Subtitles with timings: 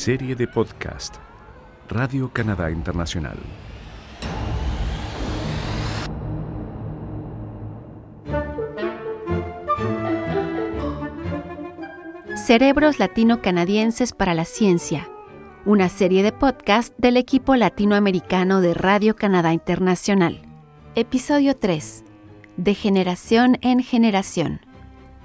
[0.00, 1.16] Serie de podcast
[1.90, 3.36] Radio Canadá Internacional.
[12.34, 15.06] Cerebros Latino-Canadienses para la Ciencia,
[15.66, 20.40] una serie de podcast del equipo latinoamericano de Radio Canadá Internacional.
[20.94, 22.04] Episodio 3.
[22.56, 24.62] De generación en generación,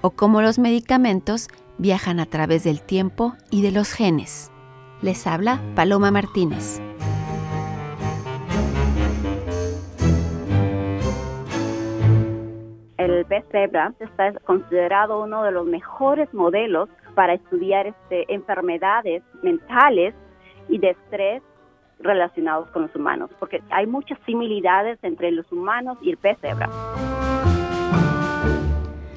[0.02, 1.48] o cómo los medicamentos
[1.78, 4.52] viajan a través del tiempo y de los genes.
[5.06, 6.82] Les habla Paloma Martínez.
[12.98, 20.16] El pez cebra está considerado uno de los mejores modelos para estudiar este, enfermedades mentales
[20.70, 21.44] y de estrés
[22.00, 26.68] relacionados con los humanos, porque hay muchas similitudes entre los humanos y el pez cebra.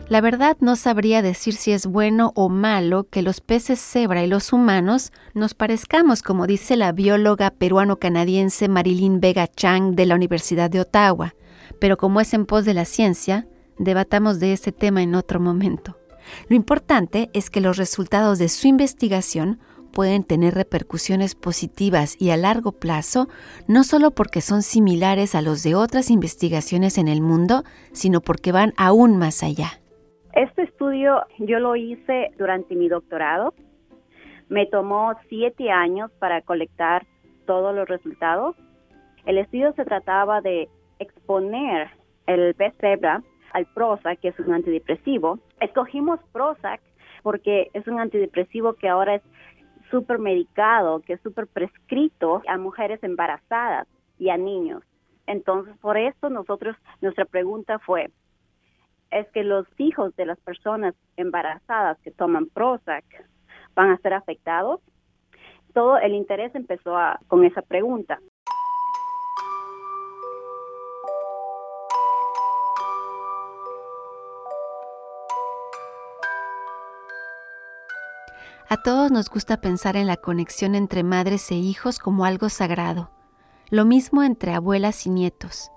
[0.08, 4.26] La verdad no sabría decir si es bueno o malo que los peces cebra y
[4.26, 10.70] los humanos nos parezcamos, como dice la bióloga peruano-canadiense Marilyn Vega Chang de la Universidad
[10.70, 11.34] de Ottawa,
[11.78, 13.46] pero como es en pos de la ciencia,
[13.78, 15.98] debatamos de ese tema en otro momento.
[16.48, 19.60] Lo importante es que los resultados de su investigación
[19.92, 23.28] pueden tener repercusiones positivas y a largo plazo,
[23.66, 27.62] no solo porque son similares a los de otras investigaciones en el mundo,
[27.92, 29.80] sino porque van aún más allá.
[30.38, 33.54] Este estudio yo lo hice durante mi doctorado.
[34.48, 37.04] Me tomó siete años para colectar
[37.44, 38.54] todos los resultados.
[39.26, 40.68] El estudio se trataba de
[41.00, 41.90] exponer
[42.28, 43.20] el pez cebra
[43.52, 45.40] al Prozac, que es un antidepresivo.
[45.58, 46.80] Escogimos Prozac
[47.24, 49.22] porque es un antidepresivo que ahora es
[49.90, 53.88] súper medicado, que es súper prescrito a mujeres embarazadas
[54.20, 54.84] y a niños.
[55.26, 58.12] Entonces, por eso nosotros, nuestra pregunta fue,
[59.10, 63.04] es que los hijos de las personas embarazadas que toman Prozac
[63.74, 64.80] van a ser afectados.
[65.72, 66.96] Todo el interés empezó
[67.28, 68.18] con esa pregunta.
[78.70, 83.10] A todos nos gusta pensar en la conexión entre madres e hijos como algo sagrado,
[83.70, 85.72] lo mismo entre abuelas y nietos.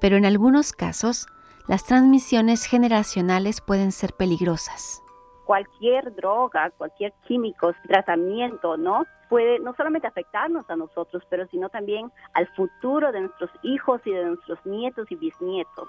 [0.00, 1.26] Pero en algunos casos,
[1.68, 5.02] las transmisiones generacionales pueden ser peligrosas.
[5.44, 9.04] Cualquier droga, cualquier químico, tratamiento, ¿no?
[9.28, 14.12] Puede no solamente afectarnos a nosotros, pero sino también al futuro de nuestros hijos y
[14.12, 15.88] de nuestros nietos y bisnietos.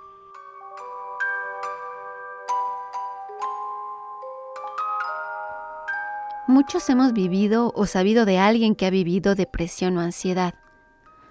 [6.48, 10.54] Muchos hemos vivido o sabido de alguien que ha vivido depresión o ansiedad.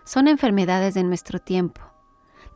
[0.05, 1.86] Son enfermedades de nuestro tiempo.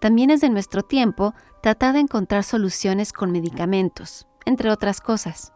[0.00, 5.52] También es de nuestro tiempo tratar de encontrar soluciones con medicamentos, entre otras cosas.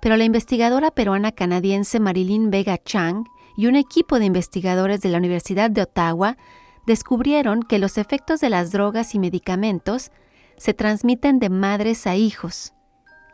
[0.00, 3.24] Pero la investigadora peruana canadiense Marilyn Vega Chang
[3.56, 6.36] y un equipo de investigadores de la Universidad de Ottawa
[6.86, 10.12] descubrieron que los efectos de las drogas y medicamentos
[10.56, 12.74] se transmiten de madres a hijos,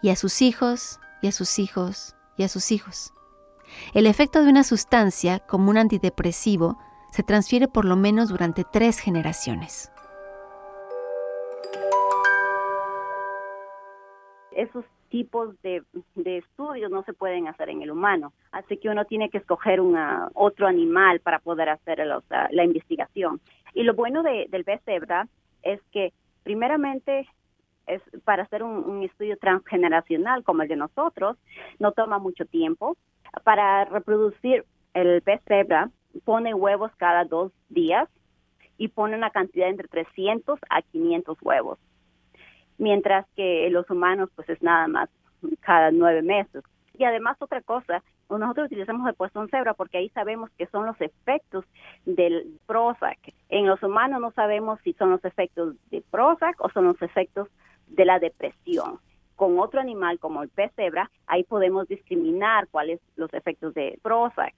[0.00, 3.12] y a sus hijos, y a sus hijos, y a sus hijos.
[3.94, 6.78] El efecto de una sustancia, como un antidepresivo,
[7.10, 9.90] se transfiere por lo menos durante tres generaciones.
[14.66, 15.82] Esos tipos de,
[16.24, 18.32] estudios no se pueden hacer en el humano.
[18.52, 23.40] Así que uno tiene que escoger una, otro animal para poder hacer la, investigación.
[23.74, 25.28] Y lo bueno del pez cebra
[25.62, 26.12] es que,
[26.42, 27.28] primeramente,
[27.86, 31.36] es para hacer un, un, estudio transgeneracional como el de nosotros,
[31.78, 32.96] no toma mucho tiempo.
[33.44, 35.90] Para reproducir el pez cebra,
[36.24, 38.08] pone huevos cada dos días
[38.78, 41.78] y pone una cantidad entre 300 a 500 huevos
[42.78, 45.08] mientras que los humanos pues es nada más
[45.60, 46.62] cada nueve meses.
[46.98, 51.00] Y además otra cosa, nosotros utilizamos el puestón cebra porque ahí sabemos que son los
[51.00, 51.64] efectos
[52.04, 53.18] del Prozac.
[53.48, 57.48] En los humanos no sabemos si son los efectos de Prozac o son los efectos
[57.88, 58.98] de la depresión.
[59.36, 63.98] Con otro animal como el pez cebra, ahí podemos discriminar cuáles son los efectos de
[64.02, 64.54] Prozac.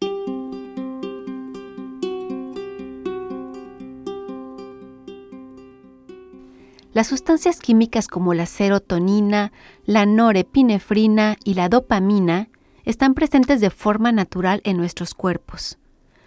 [6.94, 9.52] Las sustancias químicas como la serotonina,
[9.84, 12.48] la norepinefrina y la dopamina
[12.84, 15.78] están presentes de forma natural en nuestros cuerpos.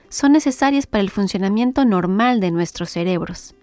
[0.09, 3.55] Son necesarias para el funcionamiento normal de nuestros cerebros.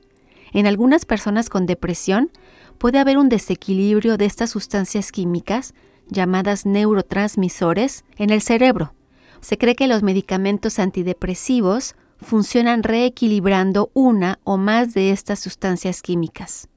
[0.52, 2.30] En algunas personas con depresión
[2.78, 5.74] puede haber un desequilibrio de estas sustancias químicas,
[6.08, 8.94] llamadas neurotransmisores, en el cerebro.
[9.40, 16.68] Se cree que los medicamentos antidepresivos funcionan reequilibrando una o más de estas sustancias químicas.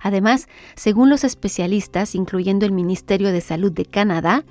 [0.00, 4.44] Además, según los especialistas, incluyendo el Ministerio de Salud de Canadá,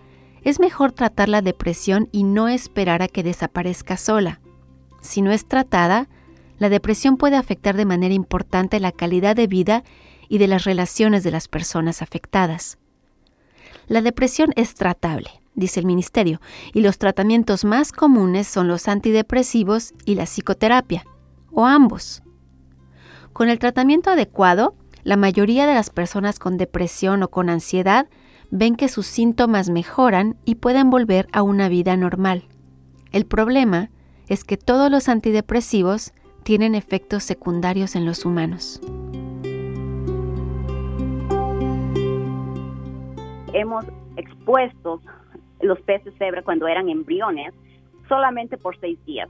[0.48, 4.40] Es mejor tratar la depresión y no esperar a que desaparezca sola.
[5.02, 6.08] Si no es tratada,
[6.58, 9.84] la depresión puede afectar de manera importante la calidad de vida
[10.30, 12.78] y de las relaciones de las personas afectadas.
[13.88, 16.40] La depresión es tratable, dice el Ministerio,
[16.74, 21.06] y los tratamientos más comunes son los antidepresivos y la psicoterapia,
[21.52, 22.24] o ambos.
[23.34, 24.76] Con el tratamiento adecuado,
[25.08, 28.10] la mayoría de las personas con depresión o con ansiedad
[28.52, 32.44] ven que sus síntomas mejoran y pueden volver a una vida normal.
[33.14, 33.90] El problema
[34.28, 36.12] es que todos los antidepresivos
[36.44, 38.82] tienen efectos secundarios en los humanos.
[43.54, 43.86] Hemos
[44.18, 45.02] expuesto
[45.62, 47.54] los peces cebra cuando eran embriones
[48.10, 49.30] solamente por seis días.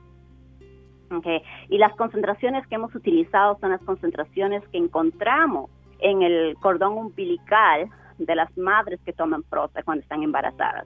[1.69, 5.69] Y las concentraciones que hemos utilizado son las concentraciones que encontramos
[5.99, 10.85] en el cordón umbilical de las madres que toman Prozac cuando están embarazadas.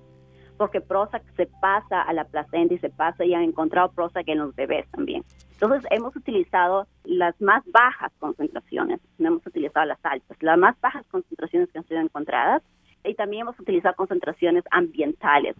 [0.58, 4.40] Porque Prozac se pasa a la placenta y se pasa y han encontrado Prozac en
[4.40, 5.24] los bebés también.
[5.54, 11.06] Entonces hemos utilizado las más bajas concentraciones, no hemos utilizado las altas, las más bajas
[11.08, 12.62] concentraciones que han sido encontradas.
[13.04, 15.56] Y también hemos utilizado concentraciones ambientales,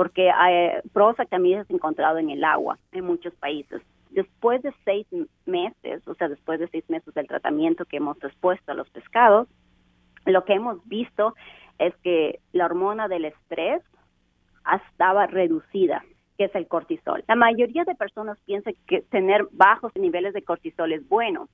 [0.00, 3.82] porque eh, Prozac también es encontrado en el agua en muchos países.
[4.08, 5.06] Después de seis
[5.44, 9.46] meses, o sea, después de seis meses del tratamiento que hemos expuesto a los pescados,
[10.24, 11.34] lo que hemos visto
[11.78, 13.82] es que la hormona del estrés
[14.74, 16.02] estaba reducida
[16.38, 17.22] que es el cortisol.
[17.28, 21.50] La mayoría de personas piensan que tener bajos niveles de cortisol es bueno,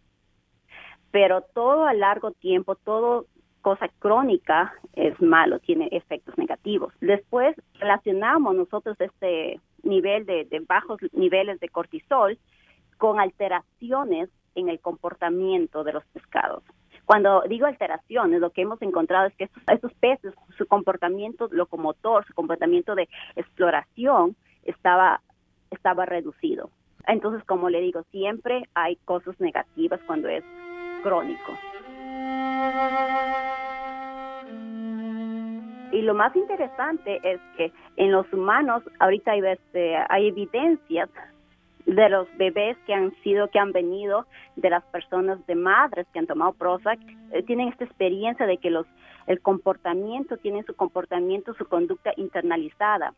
[1.11, 3.27] pero todo a largo tiempo, todo
[3.67, 6.95] cosa crónica es malo, tiene efectos negativos.
[7.01, 12.39] Después relacionamos nosotros este nivel de, de bajos niveles de cortisol
[12.97, 16.63] con alteraciones en el comportamiento de los pescados.
[17.07, 22.25] Cuando digo alteraciones, lo que hemos encontrado es que estos, estos peces, su comportamiento locomotor,
[22.25, 25.23] su comportamiento de exploración, estaba,
[25.73, 26.71] estaba reducido.
[27.09, 30.45] Entonces, como le digo, siempre hay cosas negativas cuando es
[31.03, 31.53] crónico.
[35.97, 41.09] Y lo más interesante es que en los humanos ahorita hay, este, hay evidencias
[41.87, 44.27] de los bebés que han sido, que han venido,
[44.57, 46.99] de las personas de madres que han tomado Prozac,
[47.33, 48.87] eh, tienen esta experiencia de que los,
[49.27, 53.15] el comportamiento, tienen su comportamiento, su conducta internalizada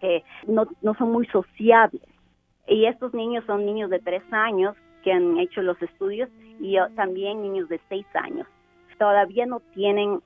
[0.00, 2.04] que no, no son muy sociables.
[2.68, 6.28] Y estos niños son niños de tres años que han hecho los estudios
[6.60, 8.46] y también niños de seis años.
[8.98, 10.20] Todavía no tienen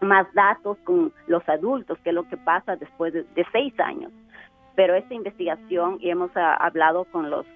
[0.00, 4.12] más datos con los adultos, que es lo que pasa después de, seis años.
[4.74, 7.46] Pero esta investigación, y hemos ah, hablado con los,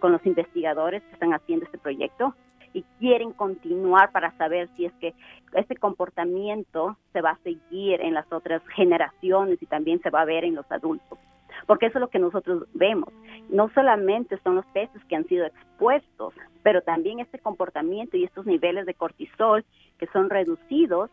[0.00, 2.34] con los investigadores que están haciendo este proyecto,
[2.72, 5.14] y quieren continuar para saber si es que
[5.54, 10.26] este comportamiento se va a seguir en las otras generaciones y también se va a
[10.26, 11.18] ver en los adultos.
[11.66, 13.08] Porque eso es lo que nosotros vemos.
[13.48, 18.44] No solamente son los peces que han sido expuestos, pero también este comportamiento y estos
[18.44, 19.64] niveles de cortisol
[19.98, 21.10] que son reducidos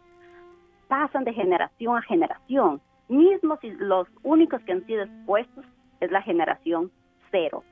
[0.94, 2.80] pasan de generación a generación.
[3.10, 5.66] Mismo si los únicos que han sido expuestos
[6.01, 6.92] es la generación
[7.31, 7.63] cero.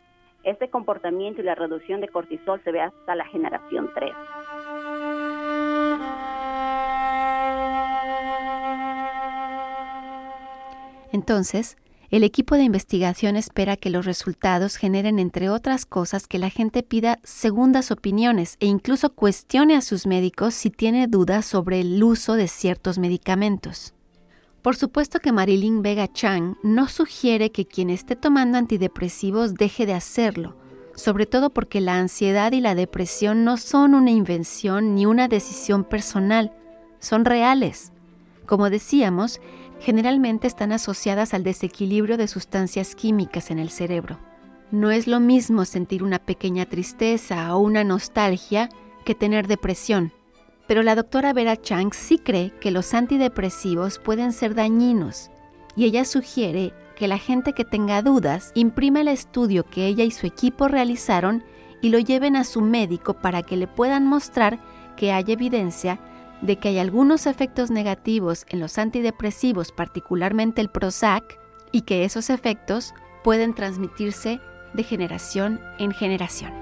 [0.43, 4.11] Este comportamiento y la reducción de cortisol se ve hasta la generación 3.
[11.11, 11.77] Entonces,
[12.11, 16.83] el equipo de investigación espera que los resultados generen, entre otras cosas, que la gente
[16.83, 22.33] pida segundas opiniones e incluso cuestione a sus médicos si tiene dudas sobre el uso
[22.33, 23.93] de ciertos medicamentos.
[24.61, 29.93] Por supuesto que Marilyn Vega Chang no sugiere que quien esté tomando antidepresivos deje de
[29.93, 30.57] hacerlo,
[30.95, 35.85] sobre todo porque la ansiedad y la depresión no son una invención ni una decisión
[35.85, 36.51] personal,
[36.99, 37.93] son reales.
[38.45, 39.39] Como decíamos,
[39.81, 44.19] generalmente están asociadas al desequilibrio de sustancias químicas en el cerebro.
[44.71, 48.69] No es lo mismo sentir una pequeña tristeza o una nostalgia
[49.03, 50.13] que tener depresión
[50.71, 55.29] pero la doctora Vera Chang sí cree que los antidepresivos pueden ser dañinos
[55.75, 60.11] y ella sugiere que la gente que tenga dudas imprime el estudio que ella y
[60.11, 61.43] su equipo realizaron
[61.81, 64.59] y lo lleven a su médico para que le puedan mostrar
[64.95, 65.99] que hay evidencia
[66.41, 71.39] de que hay algunos efectos negativos en los antidepresivos, particularmente el Prozac,
[71.71, 72.93] y que esos efectos
[73.23, 74.41] pueden transmitirse
[74.73, 76.53] de generación en generación.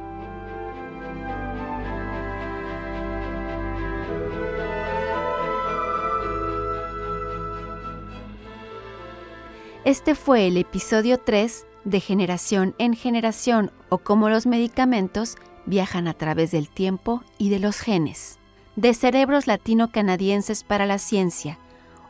[9.86, 16.14] Este fue el episodio 3 de Generación en Generación o cómo los medicamentos viajan a
[16.14, 18.39] través del tiempo y de los genes.
[18.80, 21.60] De Cerebros Latino-Canadienses para la Ciencia,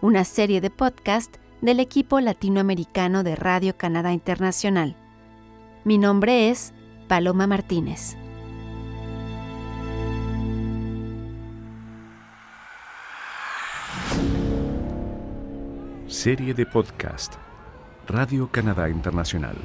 [0.01, 4.95] una serie de podcast del equipo latinoamericano de Radio Canadá Internacional.
[5.83, 6.75] Mi nombre es
[7.07, 8.15] Paloma Martínez.
[16.05, 17.33] Serie de podcast
[18.07, 19.55] Radio Canadá Internacional.